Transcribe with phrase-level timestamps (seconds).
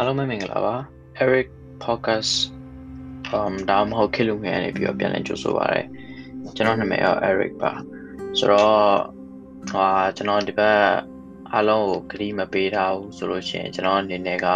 [0.00, 0.74] အားလုံးပဲမင်္ဂလာပါ
[1.22, 1.48] Eric
[1.84, 2.34] podcast
[3.38, 5.82] um ဒါမှမဟုတ်ခေတ်လူငယ်နေပြီးတော့ပြန်လည်ကြိုဆိုပါရစေ
[6.56, 7.72] ကျွန်တော်နာမည်က Eric ပါ
[8.38, 8.74] ဆိုတော့
[9.70, 9.86] ဟာ
[10.16, 10.80] ကျွန်တော်ဒီဘက်
[11.52, 14.46] အားလုံးကိုဂရီးမပေးထားဘူးဆိုလို့ရှိရင်ကျွန်တော်အနေနဲ့က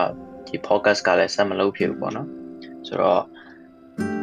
[0.47, 2.29] ဒီ podcast ကလည်းဆက်မလုပ်ဖြစ်ဘူးပေါ့နော်
[2.87, 3.23] ဆိုတော့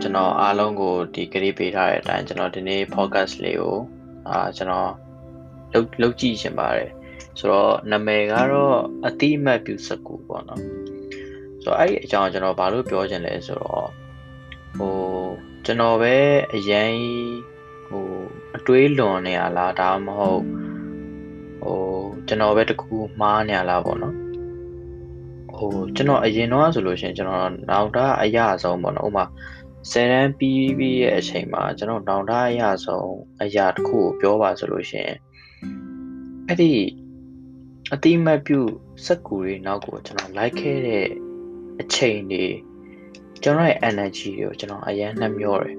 [0.01, 3.77] ကျွန်တော်အားလုံးကိုဒီဂရီးပေးထားတဲ့အတိုင်းကျွန်တော်ဒီနေ့ podcast လေးကို
[4.29, 4.91] အာကျွန်တော်
[5.73, 6.91] လုပ်လုပ်ကြည့်ရှင်ပါတယ်
[7.39, 10.80] ဆိုတော့နာမည်ကတော့အတိအမှတ်ပြုစကူပေါ့နော်
[11.63, 13.87] ဆိုတော့အဲ့ဒီအကြောင်းကျွန်တော်ဘာလို့ပြောချင်လဲဆိုတော့
[14.77, 14.95] ဟို
[15.65, 16.15] ကျွန်တော်ပဲ
[16.53, 16.93] အရင်
[17.87, 18.05] ဟို
[18.55, 20.43] အတွေးလွန်နေရလားဒါမှမဟုတ်
[21.61, 21.79] ဟို
[22.27, 24.15] ကျွန်တော်ပဲတကူမှားနေရလားပေါ့နော်
[25.55, 29.25] ဟိုကျွန်တော်အရင်တော့ဆိုလို့ရှိရင်ကျွန်တော်နောက်တာအရဆုံးပေါ့နော်ဥမာ
[29.91, 33.11] ဆယ်တန်းပြီးပြီးရဲ့အချိန်မှာကျွန်တော်နောက်တာအရဆုံး
[33.43, 35.17] အရာတစ်ခုကိုပြောပါဆိုလို့ရှိရင်
[36.47, 36.71] အဲ့ဒီ
[37.93, 38.59] အတိမတ်ပြု
[39.05, 41.07] စက်ကူတွေနောက်ကိုကျွန်တော်လိုက်ခဲ့တဲ့
[41.79, 42.45] အချိန်တွေ
[43.43, 45.75] ကျွန်တော်ရဲ့ energy တွေကိုကျွန်တော်အရင်နှမျောတယ်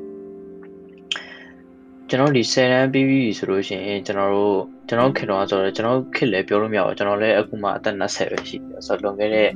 [2.09, 9.49] ကျွန်တော်ဒီ10တန်းပြီးပြီဆိုလို့ရှိရင်ကျွန်တော်တို့ကျွန်တော်ခင်တော့ဆိုတော့ကျွန်တော်ခစ်လည်းပြောလို့မရဘူးကျွန်တော်လည်းအခုမှအသက်20ပဲရှိတယ်ဆိုတော့လွန်ခဲ့တဲ့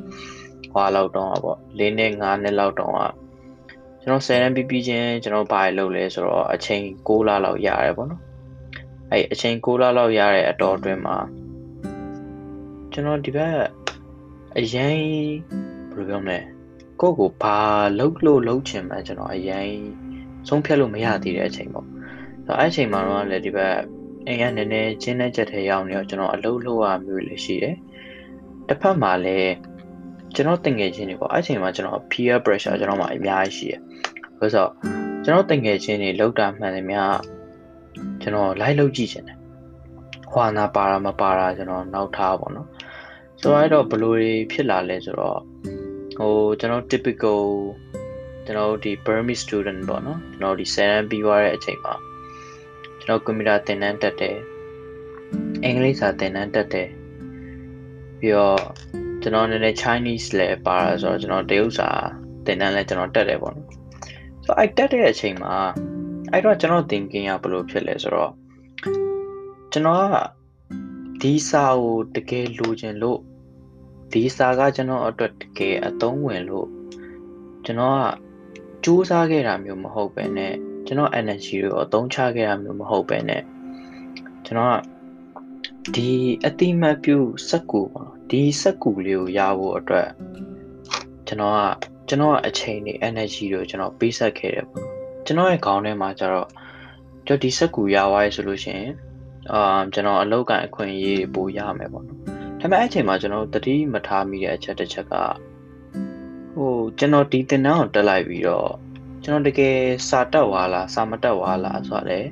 [0.73, 2.93] ဟွာလောက်တော့ပေါ့၄နှစ်၅နှစ်လောက်တော့
[4.00, 8.23] ကျွန်တော်10တန်းပြီးပြီးချင်းကျွန်တော်ဘာလုပ်လဲဆိုတော့အချိန်6လလောက်ရတယ်ပေါ့နော်
[9.11, 11.17] အဲ့အချိန်6လလောက်ရတဲ့အတော်အတွင်းမှာ
[12.93, 13.56] ကျွန်တော်ဒီဘက်
[14.59, 14.98] အရင်
[15.97, 16.39] ဘယ်လိုပြောမလဲ
[17.01, 17.59] ကိုယ့်ကိုဘာ
[17.99, 19.71] လုပ်လို့လုပ်ချင်မှကျွန်တော်အရင်
[20.49, 21.87] ဆုံးဖြတ်လို့မရသေးတဲ့အချိန်ပေါ့
[22.47, 23.75] ဆိုတော့အဲ့အချိန်မှာတော့လည်းဒီဘက်
[24.27, 27.77] အိမ်ကနည်းနည်းချင်းတဲ့ချက်ထဲရောက်နေတော့ကျွန်တော်အလုပ်လုပ်ရမျိုးလေးရှိတယ်
[28.69, 29.53] တစ်ဖက်မှာလည်း
[30.35, 33.81] ကျွန်တော်တင်ငယ်ချင်းတွေပေါ့အဲ့အချိန်မှာကျွန်တော် peer pressure ကျွန်တော်မှာအများကြီးရှိတယ်
[34.39, 34.71] ဆိုတော့
[35.25, 37.15] ကျွန်တော်တင်ငယ်ချင်းတွေလောက်တာမှန်တယ်များ
[38.23, 39.39] ကျွန်တော် live လုပ်ကြည့်ချင်တယ်
[40.33, 42.67] ဟွာနာပါတာမပါတာကျွန်တော်နောက်ထားပါတော့
[43.41, 45.41] ဆိုတော့အဲ့တော့ဘယ်လိုတွေဖြစ်လာလဲဆိုတော့
[46.19, 47.42] ဟိုကျွန်တော် typical
[48.47, 51.94] ကျွန်တော်ဒီ Burmese student ပေါ့နော်ကျွန်တော်ဒီ7ပြီးသွားတဲ့အချိန်မှာ
[53.00, 54.37] ကျွန်တော်ကွန်ပျူတာသင်တန်းတက်တယ်
[55.65, 56.88] အင်္ဂလိပ်စာသင်တန်းတက်တယ်
[58.21, 58.60] ပြီးတော့
[59.22, 61.88] ကျွန်တော်နည်းနည်း Chinese လည်းပါတာဆိုတော့ကျွန်တော်တရုတ်စာ
[62.47, 63.69] သင်တန်းလည်းကျွန်တော်တက်တယ်ပေါ့နော်
[64.44, 65.55] ဆိုတော့အဲ့တက်တဲ့အချိန်မှာ
[66.32, 68.32] အဲ့တော့ကျွန်တော် thinking ကဘယ်လိုဖြစ်လဲဆိုတော့
[69.72, 70.16] ကျွန်တော်က
[71.22, 73.21] ဒီစာကိုတကယ်လိုချင်လို့
[74.12, 76.69] ဒီစာကကျွန်တော်အတွက်တကယ်အသုံးဝင်လို့
[77.65, 77.99] ကျွန်တော်
[78.84, 80.41] ကစူးစမ်းခဲ့တာမျိုးမဟုတ်ပဲね
[80.87, 83.31] ကျွန်တော် energy ကိုအသုံးချခဲ့တာမျိုးမဟုတ်ပဲね
[84.44, 86.11] ကျွန်တော်ကဒီ
[86.47, 87.19] အတိမတ်ပြု
[87.49, 90.09] စက်ကူပေါ့ဒီစက်ကူလေးကိုရဖို့အတွက်
[91.27, 91.61] ကျွန်တော်က
[92.09, 94.87] ကျွန်တော်အချိန်နဲ့ energy ကိုကျွန်တော်ပေးဆက်ခဲ့တယ်ပေါ့
[95.27, 96.49] ကျွန်တော်ရဲ့ခေါင်းထဲမှာကျတော့
[97.27, 98.91] ကျွန်တော်ဒီစက်ကူရသွားရဆိုလို့ရှိရင်
[99.53, 105.15] အာကျွန်တော်အလောက်ကန်အခွင့်အရေးပိုရမယ်ပေါ့နော် ဒါပေမဲ့အဲ့ချိန်မှာကျွန်တော်တတိမထားမိတဲ့အချက်တစ်ချက်က
[106.55, 108.71] ဟိုကျွန်တော်ဒီတင်တန်းကိုတက်လိုက်ပြီးတော့
[109.22, 109.77] ကျွန်တော်တကယ်
[110.09, 112.27] စာတက်သွားလားစာမတက်သွားလားဆိုတော့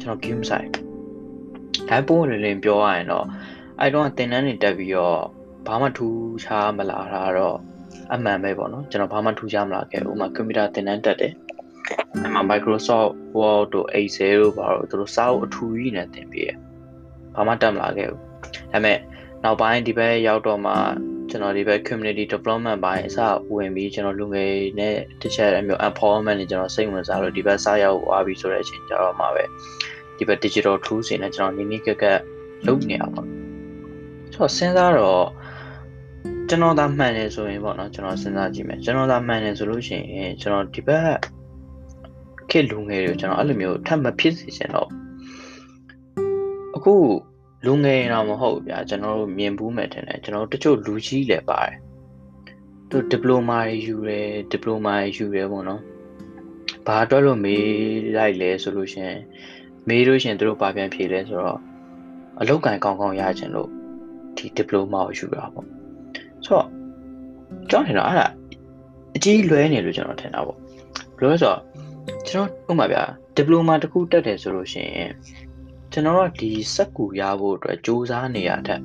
[0.00, 0.76] ကျွန်တော် game site
[1.88, 3.26] ဒါပုံလင်းလင်းပြောရရင်တော့
[3.80, 5.20] အဲ့တော့တင်တန်းတွေတက်ပြီးတော့
[5.66, 7.56] ဘာမှထူးခြားမလာတာတော့
[8.12, 11.32] အမှန်ပဲပေါ့နော်ကျွန်တော်ဘာမှထူးခြားမလာခဲ့ဘူးဥမာကွန်ပျူတာတင်တန်းတက်တယ်
[12.20, 16.48] အဲ့မှာ Microsoft Word တို့ Excel တို့ဘာလို့သူတို့စာအုပ်အထူးကြီးနဲ့တင်ပြရ
[17.34, 18.20] ဘာမှတက်မလာခဲ့ဘူး
[18.72, 18.98] ဒါပေမဲ့
[19.44, 20.72] နောက်ပိုင်းဒီဘက်ရောက်တော့မှ
[21.30, 23.18] ကျွန်တော်ဒီဘက် community development ဘိုင်းအစ
[23.54, 29.44] ဝင်ပြီးကျွန်တော်လူငယ်နဲ့တစ်ချက်အမျိုး empowerment တွေကျွန်တော်စိတ်ဝင်စားလို့ဒီဘက်စရောက်သွားပြီဆိုတဲ့အချိန်ကျတော့မှပဲ
[30.18, 32.18] ဒီဘက် digital tools တွေနဲ့ကျွန်တော်နီးနီးကက်ကက်
[32.66, 33.30] လုပ်နေရပါတော့
[34.34, 35.24] ဆိုတော့စဉ်းစားတော့
[36.48, 41.08] ကျွန်တော်သာမှန်တယ်ဆိုရင်ပေါ့နော်ကျွန်တော်စဉ်းစားကြည့်မယ်ကျွန်တော်သာမှန်တယ်ဆိုလို့ရှိရင်ကျွန်တော်ဒီဘက်
[42.50, 44.88] ခေတ်လူငယ်တွေကိုကျွန်တော်အဲ့လိုမျိုးထပ်မဖြစ်စေချင်တော့
[46.76, 46.94] အခု
[47.64, 51.76] လူငယ်တော့မဟုတ်ဗျာကျွန်တော်တို့မြင်ဘူးမယ်ထင်တယ်ကျွန်တော်တို့တချို့လူကြီးလည်းပါတယ်
[52.90, 55.82] သူဒီပလိုမာယူတယ်ဒီပလိုမာယူတယ်ပေါ့နော်
[56.86, 57.64] ဘာအတွက်လို့မေး
[58.16, 59.14] လိုက်လဲဆိုလို့ရှင်
[59.88, 61.60] မေးလို့ရှင်သူတို့ဘာပြန်ဖြေလဲဆိုတော့
[62.40, 63.68] အလောက်ကန်ကောင်းကောင်းရချင်လို့
[64.36, 65.66] ဒီဒီပလိုမာကိုယူတာပေါ့
[66.44, 66.66] ဆိုတော့
[67.70, 68.26] ကျွန်တော်ထင်တာအဲ့ဒါ
[69.16, 70.58] အကြီးလွဲနေလို့ကျွန်တော်ထင်တာပေါ့
[71.18, 71.60] ဘယ်လိုလဲဆိုတော့
[72.28, 73.02] ကျွန်တော်ဥပမာဗျာ
[73.36, 75.12] ဒီပလိုမာတစ်ခုတက်တယ်ဆိုလို့ရှိရင်
[75.96, 78.80] ကျွန်တော်တို့ဒီစက်ကူရဖို့အတွက်စူးစမ်းနေရတဲ့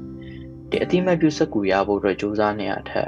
[0.70, 3.08] ဒီအတိမတ်ပြုစက်ကူရဖို့အတွက်စူးစမ်းနေရတဲ့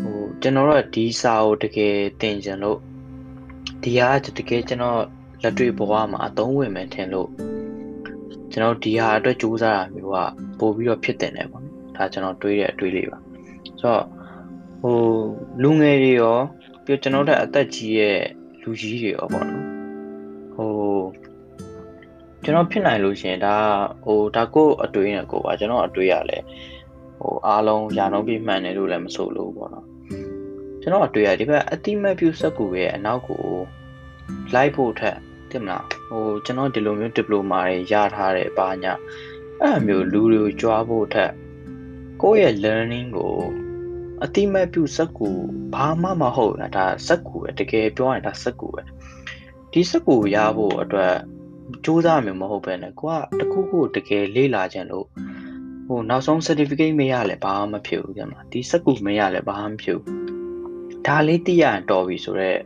[0.00, 2.78] ဟိုကျွန်တော်တို့ဒီစာကိုတကယ်သင်ကြလို့
[3.82, 4.08] ဒီဟာ
[4.38, 5.00] တကယ်ကျွန်တော်
[5.42, 7.28] လက်တွေ့ဘဝမှာအသုံးဝင်မယ်ထင်လို့
[8.50, 10.16] ကျွန်တော်ဒီဟာအတွက်စူးစမ်းတာမျိုးက
[10.58, 13.18] ပို့ပြီးတော့ဖြစ်တင်တယ်ပေါ့နော်ဒါကျွန်တော်တွေးတဲ့အတွေးလေးပါ
[13.80, 14.02] ဆိုတော့
[14.80, 14.98] ဟို
[15.62, 16.38] လူငယ်တွေရော
[16.84, 18.18] ပြီးကျွန်တော်တို့အသက်ကြီးရဲ့
[18.62, 19.75] လူကြီးတွေရောပေါ့နော်ဟို
[22.46, 23.56] ကျွန်တော်ဖြစ်နိုင်လို့ရှင်ဒါ
[24.04, 26.42] ဟိုဒါကိုအတွေးနဲ့ကိုပါကျွန်တော်အတွေးရလဲဟ
[27.18, 29.86] ဟိုအားလုံးရာနှုန်းပြည့်မှန်တယ်လို့လည်းမဆိုလို့ပေါ့နော်
[30.80, 33.42] ကျွန်တော်တွေ့ရဒီဘက်အတိမတ်ပြုစက်ကူရဲ့အနောက်ကို
[34.54, 35.16] လိုက်ဖို့ထက်
[35.50, 38.92] တင်မလားဟိုကျွန်တော်ဒီလိုမျိုးဒီပလိုမာတွေရထားတယ်ပါညာ
[39.62, 41.32] အဲ့မျိုးလူတွေကိုကြွားဖို့ထက်
[42.22, 43.36] ကိုယ့်ရဲ့ learning ကို
[44.24, 45.28] အတိမတ်ပြုစက်ကူ
[45.74, 48.82] ဘာမှမဟုတ်ဘူးဒါစက်ကူပဲတကယ်ပြောရင်ဒါစက်ကူပဲ
[49.72, 51.14] ဒီစက်ကူရဖို့အတွက်
[51.84, 55.06] စူးစမ်းမျိုးမဟုတ်ပဲねကိုကတခုခုတကယ်လေ့လာခြင်းလို့
[55.86, 60.16] ဟိုနောက်ဆုံး certificate မရလဲဘာမှမဖြစ်ဘူးကြမှာဒီစက်ကူမရလဲဘာမှမဖြစ်ဘူး
[61.06, 62.58] ဒါလေးသိရရင်တော်ပြီဆိုတော့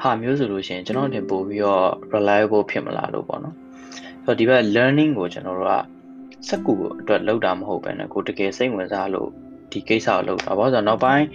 [0.00, 3.54] ဟာမျိုးဆိုလို့ရှိရင်ကျွန်တော်တင်ပို့ပြီးတော့ reliable ဖြစ်မလားလို့ပေါ့နော်
[4.24, 5.74] ဆိုတော့ဒီဘက် learning ကိုကျွန်တော်တို့က
[6.48, 9.28] စက်ကူအတွက်လောက်တာမဟုတ်ပဲねကိုတကယ်စိတ်ဝင်စားလို့
[9.72, 11.26] ဒီကိစ္စကိုလုပ်တာဘာလို့ဆိုတော့နောက်ပိုင်း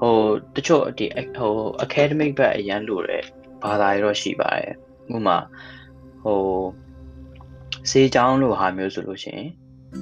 [0.00, 0.14] ဟို
[0.56, 1.52] တချို့ဒီဟို
[1.84, 3.22] academic ဘက်အရန်လို့တဲ့
[3.64, 4.74] ဘာသာတွေတော့ရှိပါတယ်
[5.14, 5.36] ဥပမာ
[6.22, 6.40] ဟို
[7.90, 9.48] စေးချောင်းလို့ဟာမျိုးဆိုလို့ရှိရင်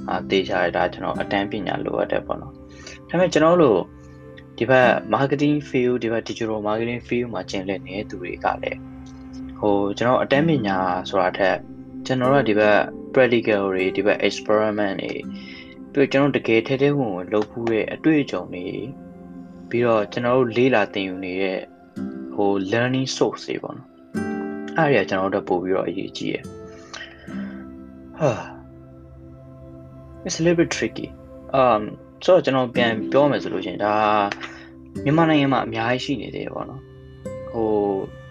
[0.08, 2.60] အာတေချာရတာကျွန်တော်အတန်းပညာလိုအပ်တယ်ပေါ့နော်ဒါ
[3.08, 3.80] ပေမဲ့ကျွန်တော်တို့
[4.58, 8.78] ဒီဘက် marketing field ဒီဘက် digital marketing field မှာကျင်လည်နေတဲ့သူတွေကလည်း
[9.58, 10.78] ဟိုကျွန်တော်အတန်းပညာ
[11.08, 11.56] ဆိုတာထက်
[12.06, 12.78] ကျွန်တော်တို့ဒီဘက်
[13.14, 15.12] practical တွေဒီဘက် experiment တွေ
[15.92, 18.66] ပြီးတော့ကျွန်တော်တကယ်ထဲထဲဝင်ဝင်လုပ်ဖူးတဲ့အတွေ့အကြုံတွေ
[19.68, 21.58] ပြီးတော့ကျွန်တော်တို့လေ့လာသင်ယူနေတဲ့
[22.34, 23.88] ဟို learning source တွေပေါ့နော်
[24.78, 26.44] အဲ့ဒါကျွန်တော်တို့ပို့ပြီးတော့အရေးကြီးရယ်
[28.18, 28.30] ဟာ
[30.26, 31.08] it's a little bit tricky
[31.60, 31.82] um
[32.24, 33.94] ဆိုတော့ကျွန်တော်ပြန်ပြောမယ်ဆိုလို့ရှိရင်ဒါ
[35.04, 36.82] မြန်မာနိုင်ငံမှာအများကြီးရှိနေတယ်ပေါ့နော်
[37.52, 37.72] ဟို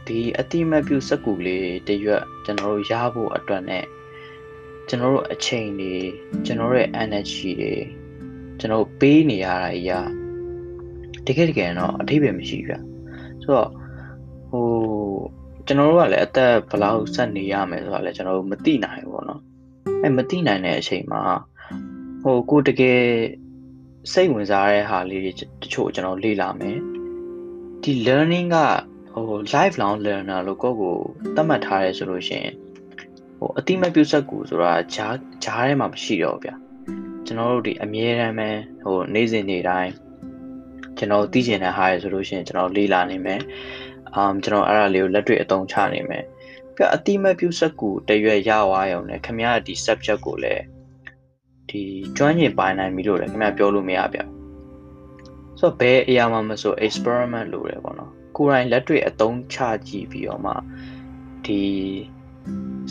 [0.08, 3.80] ဒီအတိမတ်ပြုစက်ကူလေးတရွက်ကျွန်တော်တို့ရဖို့အတွက် ਨੇ
[4.88, 5.94] ကျွန်တော်တို့အချိန်တွေ
[6.46, 7.74] ကျွန်တော်တို့ရဲ့ energy တွေ
[8.60, 9.70] ကျွန်တော်ပေးနေရတာ
[11.26, 12.84] ကြီးကတကယ်တကယ်တော့အထိပ္ပယ်မရှိဘူး
[13.44, 13.87] ဆိုတော့ဟို
[15.70, 19.42] ကျွန်တော်တို့ကလည်းအသက်ဘယ်လောက်ဆက်နေရမယ်ဆိုတာလည်းကျွန်တော်တို့မသိနိုင်ဘူးပေါ့နော်
[20.04, 21.22] အဲမသိနိုင်တဲ့အချိန်မှာ
[22.24, 23.04] ဟိုကိုတကယ်
[24.12, 25.32] စိတ်ဝင်စားတဲ့ဟာလေးတွေ
[25.62, 26.78] တချို့ကျွန်တော်လေ့လာမယ်
[27.84, 28.58] ဒီ learning က
[29.14, 30.96] ဟို life long learner လို့ကိုယ့်ကို
[31.36, 32.54] သတ်မှတ်ထားရဲဆိုလို့ရှိရင်
[33.38, 36.56] ဟိုအတိမပြုတ်ဆက်ကူဆိုတာဂျားဂျားထဲမှာမရှိတော့ဘူးဗျာ
[37.26, 38.50] ကျွန်တော်တို့ဒီအမြဲတမ်းပဲ
[38.84, 39.92] ဟိုနေ့စဉ်နေ့တိုင်း
[40.98, 43.42] ကျွန်တော်သိကျင်တဲ့ဟာရဆိုလို့ရှိရင်ကျွန်တော်လေ့လာနေမယ်
[44.16, 46.24] အမ်ကျွန်တော်အဲ့ဒါလေးကိုလက်တွေ့အသုံးချနေမယ်
[46.76, 50.64] ပြအတိမပြုတ်ဆက်ကူတရွက်ရသွားရုံနဲ့ခင်ဗျားဒီ subject ကိုလည်း
[51.70, 51.82] ဒီ
[52.18, 54.20] ကျွမ်းကျင်ပိုင်နိုင်ပြီလို့လည်းခင်ဗျားပြောလို့မရဗျ
[55.60, 59.58] ဆိုတော့ဘယ်အရာမှမဆို experiment လုပ်တယ်ပေါ့နော်ကိုယ်တိုင်လက်တွေ့အသုံးချ
[59.88, 60.54] ကြည့်ပြီးတော့မှ
[61.46, 61.62] ဒီ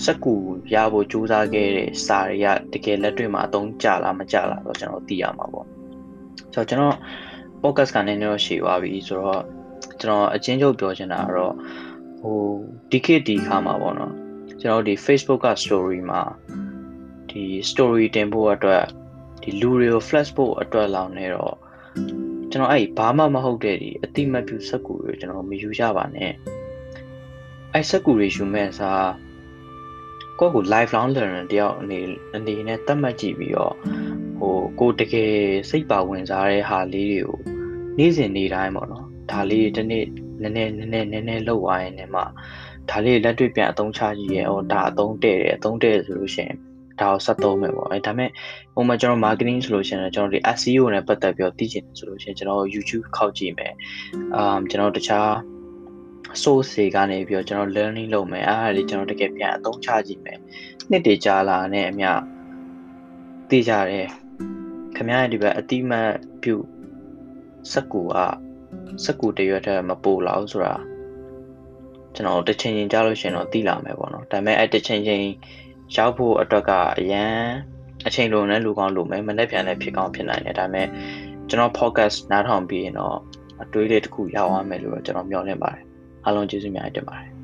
[0.04, 0.34] စက်ကူ
[0.74, 5.66] ရဖို့ကြိုးစားခဲ့တဲ့စာတွေကတကယ်လက်တွေ့မှာအသုံးကျလားမကျလားတော့ကျွန်တော်သိရမှာပေါ့
[6.54, 6.96] ဆိုတော့ကျွန်တော်
[7.62, 9.42] podcast ကနေတော့ရှည်သွားပြီဆိုတော့
[10.00, 11.54] ကျွန်တော်အချင်းချုပ်ပြောချင်တာကတော့
[12.20, 12.38] ဟို
[12.90, 14.12] ဒီခေတ်ဒီခါမှာပေါ့နော်
[14.60, 16.20] ကျွန်တော်ဒီ Facebook က story မှာ
[17.30, 18.84] ဒီ story တင်ဖို့အတွက်
[19.42, 21.56] ဒီလူတွေကို flash ဖို့အတွက်လောင်းနေတော့
[22.50, 26.32] ကျွန်တော်အဲ့ဘာမှမဟုတ်တဲ့ဒီအတိမတ်ပြုစက်ကူတွေကျွန်တော်မယူရပါနဲ့
[27.72, 29.08] အဲ့စက်ကူတွေယူမဲ့အစား
[30.38, 31.98] ကိုယ့်ကို lifelong learner တယောက်အနေ
[32.34, 33.74] အနေနဲ့သတ်မှတ်ကြည့်ပြီးတော့
[34.38, 35.34] ဟိုကိုတကယ်
[35.70, 37.38] စိတ်ပါဝင်စားတဲ့ဟာလေးတွေကို
[37.98, 40.04] နေ့စဉ်နေ့တိုင်းပေါ့နော် ဒါလေးဒီနေ့
[40.42, 42.22] နည်းနည်းနည်းနည်းနည်းနည်းလောက်သွားရင်လည်းမှ
[42.90, 46.56] ဒါလေးလက်တွေ့ပြန်အသုံးချကြည့်ရဲဟောဒါအသုံးတဲ့တယ်အသုံးတဲ့ဆိုလို့ရှိရင်
[47.00, 48.30] ဒါကိုဆက်သုံးမယ်ပေါ့အဲဒါမဲ့
[48.74, 53.74] ဟိုမှာကျွန်တော် marketing ဆိုလို့ရှိရင်ကျွန်တော်ဒီ SEO နဲ့ပတ်သက်ပြီးတော့သိချင်တယ်ဆိုလို့ရှိရင်ကျွန်တော် YouTube ခောက်ကြည့်မယ်
[54.36, 55.30] အမ်ကျွန်တော်တခြား
[56.42, 60.38] source တွေကနေပြီးတော့ကျွန်တော် learning လုပ်မယ်အားအဲ့ဒါလေးကျွန်တော်တကယ်ပြန်အသုံးချကြည့်မယ်
[60.90, 62.10] နှစ်တည်ကြာလာနဲ့အမျှ
[63.50, 64.06] သိကြတယ်
[64.96, 66.56] ခင်ဗျားရဲ့ဒီဘက်အတိမတ်ပြု
[67.72, 68.14] စက်ကူက
[69.04, 70.74] စက်ကူတရွက်တဲ့မပို့လာဘူးဆိုတာ
[72.14, 75.26] ကျွန်တော်တစ်ချိန်ချင်းကြားလို့ရှင်တော့သိလာမယ်ပေါ့နော်ဒါပေမဲ့အဲ့တစ်ချိန်ချင်း
[75.96, 77.36] ရောက်ဖို့အတွက်ကအရန်
[78.06, 80.86] အချိန်လိုနဲ့လူကောင်းလိုမယ်မနေ့ပြန်လည်းဖြစ်ကောင်းဖြစ်နိုင်တယ်ဒါပေမဲ့
[81.48, 83.16] ကျွန်တော် podcast နားထောင်ပြီးရင်တော့
[83.62, 85.84] အတွေးလေးတစ်ခုရောက်သွားမယ်လို့ကျွန်တော်မျှော်လင့်ပါတယ်
[86.24, 87.35] အားလုံးကျေးဇူးများတင်ပါတယ်